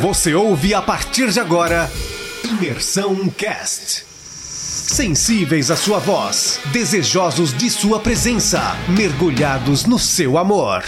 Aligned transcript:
Você 0.00 0.34
ouve 0.34 0.74
a 0.74 0.82
partir 0.82 1.30
de 1.30 1.40
agora 1.40 1.90
Imersão 2.44 3.30
Cast. 3.30 4.04
Sensíveis 4.04 5.70
à 5.70 5.76
sua 5.76 5.98
voz, 5.98 6.60
desejosos 6.70 7.56
de 7.56 7.70
sua 7.70 7.98
presença, 7.98 8.60
mergulhados 8.90 9.86
no 9.86 9.98
seu 9.98 10.36
amor. 10.36 10.84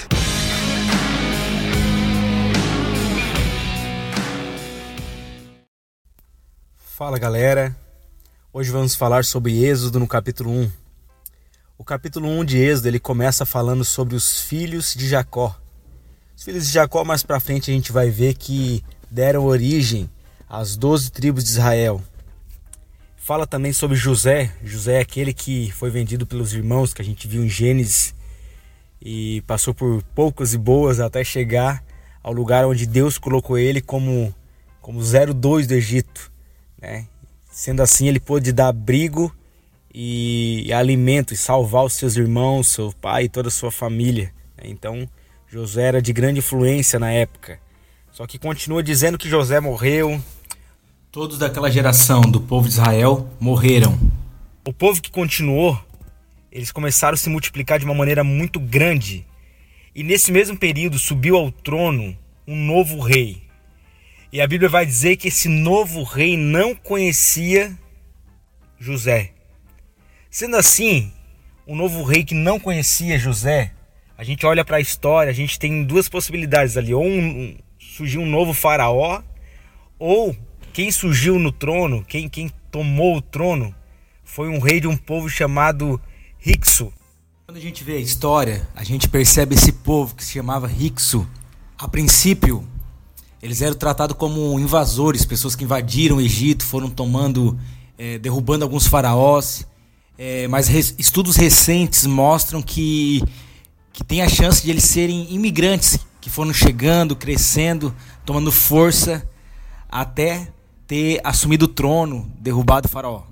Fala 6.77 7.19
galera, 7.19 7.75
hoje 8.53 8.71
vamos 8.71 8.95
falar 8.95 9.25
sobre 9.25 9.65
Êxodo 9.65 9.99
no 9.99 10.07
capítulo 10.07 10.51
1. 10.51 10.71
O 11.79 11.85
capítulo 11.85 12.29
1 12.29 12.45
de 12.45 12.59
Êxodo 12.59 12.89
ele 12.89 13.01
começa 13.01 13.47
falando 13.47 13.87
sobre 13.87 14.15
os 14.15 14.43
filhos 14.43 14.95
de 14.95 15.09
Jacó. 15.09 15.57
Os 16.37 16.45
filhos 16.45 16.67
de 16.67 16.73
Jacó, 16.73 17.05
mais 17.05 17.23
para 17.23 17.41
frente, 17.41 17.71
a 17.71 17.75
gente 17.75 17.91
vai 17.91 18.11
ver 18.11 18.35
que 18.35 18.85
deram 19.11 19.45
origem 19.45 20.09
às 20.49 20.77
doze 20.77 21.11
tribos 21.11 21.45
de 21.45 21.51
Israel. 21.51 22.03
Fala 23.17 23.47
também 23.47 23.73
sobre 23.73 23.97
José. 23.97 24.53
José 24.65 24.95
é 24.95 25.01
aquele 25.01 25.35
que 25.35 25.71
foi 25.73 25.91
vendido 25.91 26.27
pelos 26.27 26.55
irmãos 26.55 26.95
que 26.95 27.03
a 27.03 27.05
gente 27.05 27.29
viu 27.29 27.45
em 27.45 27.49
Gênesis 27.49 28.15
e 29.03 29.43
passou 29.47 29.75
por 29.75 30.03
poucas 30.15 30.55
e 30.55 30.59
boas 30.59 30.99
até 30.99 31.23
chegar 31.23 31.85
ao 32.23 32.33
lugar 32.33 32.67
onde 32.67 32.87
Deus 32.87 33.19
colocou 33.19 33.59
ele 33.59 33.81
como 33.81 34.35
como 34.81 35.01
02 35.03 35.67
do 35.67 35.75
Egito, 35.75 36.33
né? 36.81 37.07
Sendo 37.51 37.83
assim, 37.83 38.09
ele 38.09 38.19
pôde 38.19 38.53
dar 38.53 38.69
abrigo 38.69 39.35
e 39.93 40.73
alimento 40.73 41.35
e 41.35 41.37
salvar 41.37 41.85
os 41.85 41.93
seus 41.93 42.17
irmãos, 42.17 42.69
seu 42.69 42.93
pai 42.93 43.25
e 43.25 43.29
toda 43.29 43.49
a 43.49 43.51
sua 43.51 43.71
família. 43.71 44.33
Né? 44.57 44.65
Então, 44.67 45.07
José 45.47 45.83
era 45.83 46.01
de 46.01 46.13
grande 46.13 46.39
influência 46.39 46.99
na 46.99 47.11
época. 47.11 47.59
Só 48.13 48.27
que 48.27 48.39
continua 48.39 48.83
dizendo 48.83 49.19
que 49.19 49.29
José 49.29 49.61
morreu. 49.61 50.21
Todos 51.11 51.39
daquela 51.39 51.71
geração 51.71 52.21
do 52.23 52.41
povo 52.41 52.67
de 52.69 52.75
Israel 52.75 53.29
morreram. 53.41 53.99
O 54.65 54.73
povo 54.73 55.01
que 55.01 55.11
continuou, 55.11 55.81
eles 56.51 56.73
começaram 56.73 57.15
a 57.15 57.19
se 57.19 57.31
multiplicar 57.31 57.79
de 57.79 57.85
uma 57.85 57.95
maneira 57.95 58.23
muito 58.23 58.59
grande. 58.61 59.27
E 59.95 60.03
nesse 60.03 60.31
mesmo 60.31 60.57
período 60.57 60.99
subiu 60.99 61.37
ao 61.37 61.51
trono 61.51 62.17
um 62.47 62.57
novo 62.57 63.01
rei. 63.01 63.43
E 64.33 64.41
a 64.41 64.47
Bíblia 64.47 64.69
vai 64.69 64.85
dizer 64.85 65.17
que 65.17 65.29
esse 65.29 65.49
novo 65.49 66.03
rei 66.03 66.37
não 66.37 66.75
conhecia 66.75 67.77
José. 68.79 69.33
Sendo 70.31 70.57
assim, 70.57 71.11
o 71.67 71.75
novo 71.75 72.03
rei 72.03 72.25
que 72.25 72.35
não 72.35 72.61
conhecia 72.61 73.19
José, 73.19 73.73
a 74.17 74.25
gente 74.25 74.45
olha 74.45 74.65
para 74.65 74.79
a 74.79 74.81
história, 74.81 75.31
a 75.31 75.35
gente 75.35 75.59
tem 75.59 75.83
duas 75.85 76.09
possibilidades 76.09 76.77
ali, 76.77 76.93
ou 76.93 77.05
um, 77.05 77.19
um, 77.19 77.59
surgiu 77.97 78.21
um 78.21 78.27
novo 78.27 78.53
faraó, 78.53 79.23
ou 79.99 80.37
quem 80.73 80.93
surgiu 80.93 81.39
no 81.39 81.51
trono, 81.51 82.05
quem, 82.07 82.29
quem 82.29 82.51
tomou 82.71 83.17
o 83.17 83.23
trono, 83.23 83.75
foi 84.23 84.49
um 84.49 84.61
rei 84.61 84.81
de 84.81 84.87
um 84.87 84.97
povo 84.97 85.29
chamado 85.29 86.01
Hicso. 86.45 86.93
Quando 87.47 87.57
a 87.57 87.61
gente 87.61 87.83
vê 87.83 87.95
a 87.95 88.01
história, 88.01 88.69
a 88.77 88.85
gente 88.85 89.09
percebe 89.09 89.55
esse 89.55 89.73
povo 89.73 90.15
que 90.15 90.25
se 90.25 90.33
chamava 90.33 90.71
Hicso. 90.71 91.27
A 91.79 91.89
princípio, 91.89 92.65
eles 93.43 93.63
eram 93.63 93.75
tratados 93.75 94.17
como 94.17 94.59
invasores, 94.61 95.25
pessoas 95.25 95.57
que 95.57 95.65
invadiram 95.65 96.17
o 96.19 96.21
Egito, 96.21 96.65
foram 96.65 96.91
tomando, 96.91 97.59
é, 97.97 98.19
derrubando 98.19 98.65
alguns 98.65 98.87
faraós. 98.87 99.67
É, 100.17 100.47
mas 100.49 100.69
res, 100.69 100.95
estudos 100.99 101.37
recentes 101.37 102.05
mostram 102.05 102.61
que, 102.61 103.23
que 103.93 104.05
tem 104.05 104.21
a 104.21 104.29
chance 104.29 104.63
de 104.63 104.71
eles 104.71 104.85
serem 104.85 105.33
imigrantes 105.33 105.99
que 106.29 106.35
foram 106.35 106.53
chegando, 106.53 107.17
crescendo, 107.17 107.95
tomando 108.23 108.53
força 108.53 109.27
até 109.89 110.47
ter 110.87 111.21
assumido 111.25 111.65
o 111.65 111.69
trono, 111.69 112.31
derrubado 112.39 112.87
o 112.87 112.91
faraó. 112.91 113.23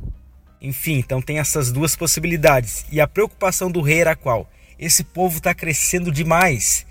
Enfim, 0.62 0.94
então 0.94 1.20
tem 1.20 1.38
essas 1.38 1.70
duas 1.70 1.94
possibilidades. 1.94 2.86
E 2.90 2.98
a 2.98 3.06
preocupação 3.06 3.70
do 3.70 3.82
rei 3.82 4.00
era 4.00 4.16
qual? 4.16 4.50
Esse 4.78 5.04
povo 5.04 5.36
está 5.36 5.54
crescendo 5.54 6.10
demais. 6.10 6.86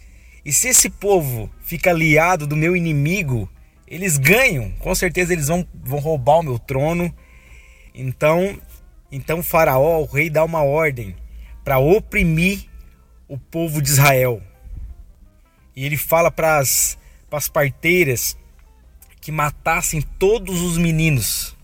E 0.45 0.53
se 0.53 0.67
esse 0.67 0.91
povo 0.91 1.49
fica 1.61 1.89
aliado 1.89 2.45
do 2.45 2.55
meu 2.55 2.75
inimigo, 2.75 3.49
eles 3.87 4.19
ganham. 4.19 4.69
Com 4.77 4.93
certeza 4.93 5.33
eles 5.33 5.47
vão, 5.47 5.65
vão 5.73 5.97
roubar 5.97 6.41
o 6.41 6.43
meu 6.43 6.59
trono. 6.59 7.11
Então 7.95 8.59
então 9.11 9.41
Faraó, 9.41 10.01
o 10.01 10.05
rei, 10.05 10.29
dá 10.29 10.43
uma 10.43 10.61
ordem 10.61 11.15
para 11.63 11.79
oprimir 11.79 12.65
o 13.27 13.39
povo 13.39 13.81
de 13.81 13.89
Israel. 13.89 14.39
E 15.75 15.85
ele 15.85 15.97
fala 15.97 16.31
para 16.31 16.59
as 16.59 16.97
parteiras 17.51 18.37
que 19.19 19.31
matassem 19.31 20.01
todos 20.01 20.61
os 20.61 20.77
meninos. 20.77 21.55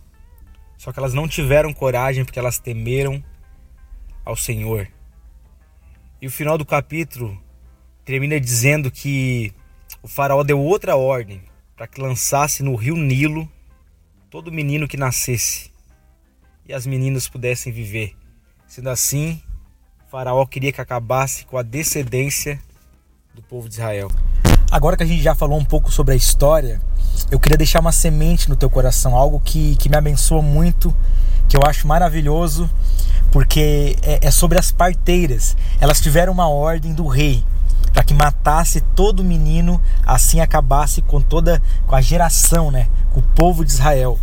Só 0.77 0.91
que 0.91 0.99
elas 0.99 1.13
não 1.13 1.27
tiveram 1.27 1.73
coragem 1.73 2.25
porque 2.25 2.39
elas 2.39 2.59
temeram 2.59 3.23
ao 4.25 4.35
Senhor. 4.35 4.87
E 6.21 6.27
o 6.27 6.31
final 6.31 6.57
do 6.57 6.65
capítulo 6.65 7.41
termina 8.03 8.39
dizendo 8.39 8.91
que 8.91 9.53
o 10.01 10.07
faraó 10.07 10.43
deu 10.43 10.59
outra 10.59 10.95
ordem 10.95 11.43
para 11.75 11.87
que 11.87 12.01
lançasse 12.01 12.63
no 12.63 12.75
rio 12.75 12.95
Nilo 12.95 13.49
todo 14.29 14.51
menino 14.51 14.87
que 14.87 14.97
nascesse 14.97 15.71
e 16.65 16.73
as 16.73 16.85
meninas 16.85 17.27
pudessem 17.27 17.71
viver. 17.71 18.15
Sendo 18.65 18.89
assim, 18.89 19.41
Faraó 20.09 20.45
queria 20.45 20.71
que 20.71 20.79
acabasse 20.79 21.45
com 21.45 21.57
a 21.57 21.63
descendência 21.63 22.61
do 23.33 23.41
povo 23.41 23.69
de 23.69 23.75
Israel. 23.75 24.11
Agora 24.69 24.97
que 24.97 25.03
a 25.03 25.05
gente 25.05 25.23
já 25.23 25.33
falou 25.33 25.57
um 25.57 25.63
pouco 25.63 25.89
sobre 25.89 26.13
a 26.13 26.17
história, 26.17 26.81
eu 27.29 27.39
queria 27.39 27.57
deixar 27.57 27.79
uma 27.79 27.93
semente 27.93 28.49
no 28.49 28.57
teu 28.57 28.69
coração, 28.69 29.15
algo 29.15 29.39
que, 29.39 29.75
que 29.77 29.87
me 29.87 29.95
abençoa 29.95 30.41
muito, 30.41 30.93
que 31.47 31.55
eu 31.55 31.61
acho 31.65 31.87
maravilhoso, 31.87 32.69
porque 33.31 33.95
é, 34.01 34.27
é 34.27 34.31
sobre 34.31 34.59
as 34.59 34.69
parteiras. 34.69 35.55
Elas 35.79 36.01
tiveram 36.01 36.33
uma 36.33 36.49
ordem 36.49 36.93
do 36.93 37.07
rei 37.07 37.41
para 37.93 38.03
que 38.03 38.13
matasse 38.13 38.81
todo 38.81 39.23
menino, 39.23 39.81
assim 40.05 40.41
acabasse 40.41 41.01
com 41.01 41.21
toda 41.21 41.61
com 41.87 41.95
a 41.95 42.01
geração, 42.01 42.69
né, 42.69 42.89
com 43.11 43.21
o 43.21 43.23
povo 43.23 43.63
de 43.63 43.71
Israel. 43.71 44.19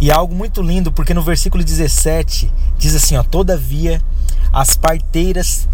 E 0.00 0.10
é 0.10 0.14
algo 0.14 0.34
muito 0.34 0.62
lindo, 0.62 0.90
porque 0.90 1.12
no 1.12 1.22
versículo 1.22 1.62
17 1.62 2.50
diz 2.78 2.94
assim: 2.94 3.16
ó, 3.16 3.22
Todavia 3.22 4.00
as 4.50 4.76
parteiras 4.76 5.68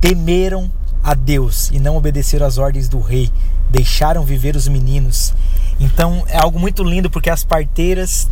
temeram 0.00 0.70
a 1.02 1.14
Deus 1.14 1.70
e 1.72 1.78
não 1.78 1.96
obedeceram 1.96 2.46
às 2.46 2.58
ordens 2.58 2.88
do 2.88 3.00
rei, 3.00 3.30
deixaram 3.70 4.24
viver 4.24 4.54
os 4.54 4.68
meninos. 4.68 5.34
Então 5.80 6.24
é 6.28 6.38
algo 6.38 6.58
muito 6.58 6.84
lindo, 6.84 7.10
porque 7.10 7.30
as 7.30 7.44
parteiras 7.44 8.30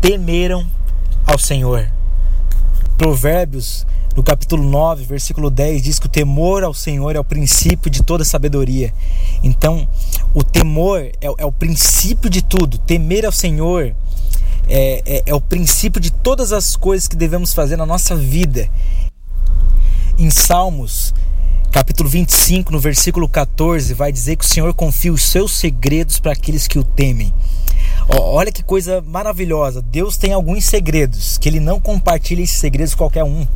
temeram 0.00 0.66
ao 1.26 1.38
Senhor. 1.38 1.90
Provérbios, 2.96 3.86
no 4.16 4.22
capítulo 4.22 4.62
9, 4.62 5.04
versículo 5.04 5.50
10, 5.50 5.82
diz 5.82 5.98
que 5.98 6.06
o 6.06 6.10
temor 6.10 6.64
ao 6.64 6.72
Senhor 6.72 7.14
é 7.14 7.20
o 7.20 7.24
princípio 7.24 7.90
de 7.90 8.02
toda 8.02 8.24
sabedoria. 8.24 8.94
Então, 9.42 9.86
o 10.32 10.42
temor 10.42 11.00
é, 11.00 11.14
é 11.20 11.44
o 11.44 11.52
princípio 11.52 12.30
de 12.30 12.42
tudo. 12.42 12.78
Temer 12.78 13.26
ao 13.26 13.32
Senhor 13.32 13.94
é, 14.68 15.02
é, 15.04 15.22
é 15.26 15.34
o 15.34 15.40
princípio 15.40 16.00
de 16.00 16.10
todas 16.10 16.52
as 16.52 16.76
coisas 16.76 17.06
que 17.06 17.16
devemos 17.16 17.52
fazer 17.52 17.76
na 17.76 17.84
nossa 17.84 18.16
vida. 18.16 18.70
Em 20.18 20.30
Salmos, 20.30 21.12
capítulo 21.76 22.08
25, 22.08 22.72
no 22.72 22.80
versículo 22.80 23.28
14, 23.28 23.92
vai 23.92 24.10
dizer 24.10 24.36
que 24.36 24.46
o 24.46 24.48
Senhor 24.48 24.72
confia 24.72 25.12
os 25.12 25.22
seus 25.22 25.54
segredos 25.54 26.18
para 26.18 26.32
aqueles 26.32 26.66
que 26.66 26.78
o 26.78 26.82
temem. 26.82 27.34
Olha 28.08 28.50
que 28.50 28.62
coisa 28.62 29.02
maravilhosa. 29.02 29.82
Deus 29.82 30.16
tem 30.16 30.32
alguns 30.32 30.64
segredos 30.64 31.36
que 31.36 31.46
ele 31.46 31.60
não 31.60 31.78
compartilha 31.78 32.42
esses 32.42 32.58
segredos 32.58 32.94
com 32.94 33.04
qualquer 33.04 33.24
um. 33.24 33.46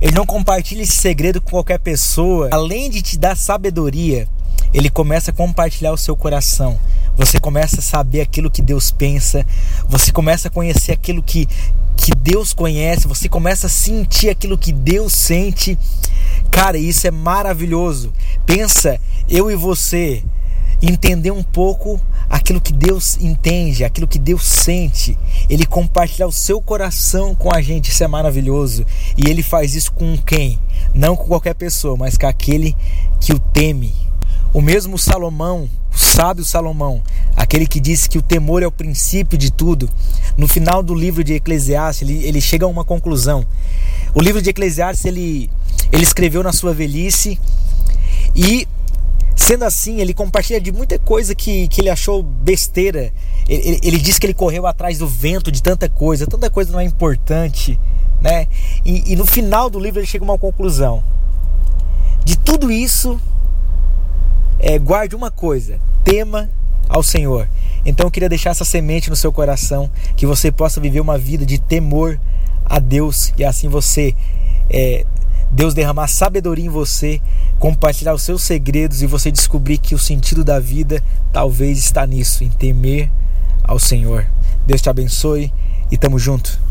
Ele 0.00 0.12
não 0.12 0.24
compartilha 0.24 0.82
esse 0.82 0.96
segredo 0.96 1.40
com 1.40 1.50
qualquer 1.50 1.80
pessoa. 1.80 2.48
Além 2.52 2.88
de 2.88 3.02
te 3.02 3.18
dar 3.18 3.36
sabedoria, 3.36 4.28
ele 4.72 4.88
começa 4.88 5.32
a 5.32 5.34
compartilhar 5.34 5.92
o 5.92 5.98
seu 5.98 6.16
coração. 6.16 6.78
Você 7.16 7.40
começa 7.40 7.80
a 7.80 7.82
saber 7.82 8.20
aquilo 8.20 8.48
que 8.48 8.62
Deus 8.62 8.92
pensa, 8.92 9.44
você 9.88 10.12
começa 10.12 10.46
a 10.46 10.50
conhecer 10.52 10.92
aquilo 10.92 11.20
que, 11.20 11.48
que 11.96 12.14
Deus 12.14 12.52
conhece, 12.52 13.08
você 13.08 13.28
começa 13.28 13.66
a 13.66 13.70
sentir 13.70 14.30
aquilo 14.30 14.56
que 14.56 14.72
Deus 14.72 15.12
sente. 15.12 15.76
Cara, 16.50 16.76
isso 16.78 17.06
é 17.06 17.10
maravilhoso. 17.10 18.12
Pensa, 18.44 19.00
eu 19.28 19.50
e 19.50 19.56
você 19.56 20.22
entender 20.82 21.30
um 21.30 21.42
pouco 21.42 22.00
aquilo 22.28 22.60
que 22.60 22.72
Deus 22.72 23.18
entende, 23.20 23.84
aquilo 23.84 24.06
que 24.06 24.18
Deus 24.18 24.44
sente. 24.44 25.18
Ele 25.48 25.66
compartilhar 25.66 26.26
o 26.26 26.32
seu 26.32 26.60
coração 26.60 27.34
com 27.34 27.54
a 27.54 27.60
gente, 27.60 27.90
isso 27.90 28.04
é 28.04 28.08
maravilhoso. 28.08 28.86
E 29.16 29.28
ele 29.28 29.42
faz 29.42 29.74
isso 29.74 29.92
com 29.92 30.16
quem? 30.16 30.58
Não 30.94 31.16
com 31.16 31.26
qualquer 31.26 31.54
pessoa, 31.54 31.96
mas 31.96 32.16
com 32.16 32.26
aquele 32.26 32.76
que 33.20 33.32
o 33.32 33.38
teme. 33.38 33.92
O 34.52 34.60
mesmo 34.60 34.98
Salomão, 34.98 35.68
o 35.94 35.98
sábio 35.98 36.44
Salomão, 36.44 37.02
aquele 37.36 37.66
que 37.66 37.78
disse 37.78 38.08
que 38.08 38.18
o 38.18 38.22
temor 38.22 38.62
é 38.62 38.66
o 38.66 38.72
princípio 38.72 39.38
de 39.38 39.50
tudo, 39.52 39.88
no 40.36 40.48
final 40.48 40.82
do 40.82 40.94
livro 40.94 41.22
de 41.22 41.34
Eclesiastes, 41.34 42.08
ele, 42.08 42.24
ele 42.24 42.40
chega 42.40 42.64
a 42.64 42.68
uma 42.68 42.84
conclusão. 42.84 43.46
O 44.12 44.20
livro 44.20 44.42
de 44.42 44.50
Eclesiastes 44.50 45.04
ele, 45.04 45.48
ele 45.92 46.02
escreveu 46.02 46.42
na 46.42 46.52
sua 46.52 46.72
velhice 46.72 47.38
e 48.34 48.66
Sendo 49.40 49.64
assim, 49.64 50.00
ele 50.00 50.12
compartilha 50.12 50.60
de 50.60 50.70
muita 50.70 50.98
coisa 50.98 51.34
que, 51.34 51.66
que 51.68 51.80
ele 51.80 51.88
achou 51.88 52.22
besteira. 52.22 53.10
Ele, 53.48 53.68
ele, 53.68 53.80
ele 53.82 53.98
diz 53.98 54.18
que 54.18 54.26
ele 54.26 54.34
correu 54.34 54.66
atrás 54.66 54.98
do 54.98 55.08
vento 55.08 55.50
de 55.50 55.62
tanta 55.62 55.88
coisa, 55.88 56.26
tanta 56.26 56.50
coisa 56.50 56.70
não 56.70 56.78
é 56.78 56.84
importante, 56.84 57.80
né? 58.20 58.46
E, 58.84 59.12
e 59.12 59.16
no 59.16 59.24
final 59.24 59.70
do 59.70 59.80
livro 59.80 59.98
ele 59.98 60.06
chega 60.06 60.22
a 60.24 60.28
uma 60.28 60.38
conclusão. 60.38 61.02
De 62.22 62.36
tudo 62.36 62.70
isso, 62.70 63.18
é, 64.58 64.78
guarde 64.78 65.16
uma 65.16 65.30
coisa: 65.30 65.78
tema 66.04 66.50
ao 66.86 67.02
Senhor. 67.02 67.48
Então 67.84 68.06
eu 68.06 68.10
queria 68.10 68.28
deixar 68.28 68.50
essa 68.50 68.64
semente 68.64 69.08
no 69.08 69.16
seu 69.16 69.32
coração, 69.32 69.90
que 70.16 70.26
você 70.26 70.52
possa 70.52 70.82
viver 70.82 71.00
uma 71.00 71.16
vida 71.16 71.46
de 71.46 71.58
temor 71.58 72.20
a 72.64 72.78
Deus 72.78 73.32
e 73.38 73.44
assim 73.44 73.68
você, 73.68 74.14
é, 74.68 75.06
Deus 75.50 75.74
derramar 75.74 76.08
sabedoria 76.08 76.66
em 76.66 76.70
você, 76.70 77.20
compartilhar 77.58 78.14
os 78.14 78.22
seus 78.22 78.42
segredos 78.42 79.02
e 79.02 79.06
você 79.06 79.30
descobrir 79.30 79.78
que 79.78 79.94
o 79.94 79.98
sentido 79.98 80.44
da 80.44 80.60
vida 80.60 81.02
talvez 81.32 81.78
está 81.78 82.06
nisso, 82.06 82.44
em 82.44 82.48
temer 82.48 83.10
ao 83.62 83.78
Senhor. 83.78 84.26
Deus 84.66 84.80
te 84.80 84.88
abençoe 84.88 85.52
e 85.90 85.96
tamo 85.96 86.18
junto. 86.18 86.69